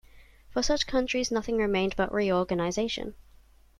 For 0.49 0.63
such 0.63 0.87
countries 0.87 1.29
nothing 1.31 1.57
remained 1.57 1.95
but 1.95 2.11
reorganization. 2.11 3.13